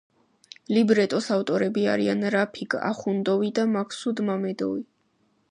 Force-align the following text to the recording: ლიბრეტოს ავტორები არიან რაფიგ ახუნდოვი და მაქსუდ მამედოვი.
ლიბრეტოს 0.77 1.27
ავტორები 1.35 1.83
არიან 1.97 2.25
რაფიგ 2.37 2.77
ახუნდოვი 2.89 3.53
და 3.61 3.69
მაქსუდ 3.77 4.25
მამედოვი. 4.33 4.85